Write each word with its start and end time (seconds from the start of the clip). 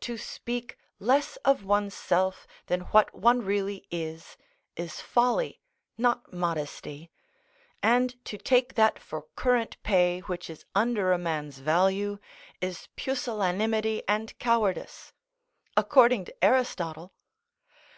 To 0.00 0.18
speak 0.18 0.76
less 0.98 1.36
of 1.46 1.64
one's 1.64 1.94
self 1.94 2.46
than 2.66 2.82
what 2.92 3.14
one 3.14 3.40
really 3.40 3.86
is 3.90 4.36
is 4.76 5.00
folly, 5.00 5.62
not 5.96 6.30
modesty; 6.30 7.10
and 7.82 8.22
to 8.26 8.36
take 8.36 8.74
that 8.74 8.98
for 8.98 9.22
current 9.34 9.82
pay 9.82 10.20
which 10.20 10.50
is 10.50 10.66
under 10.74 11.10
a 11.10 11.16
man's 11.16 11.56
value 11.60 12.18
is 12.60 12.88
pusillanimity 12.96 14.02
and 14.06 14.38
cowardice, 14.38 15.14
according 15.74 16.26
to, 16.26 16.44
Aristotle. 16.44 17.14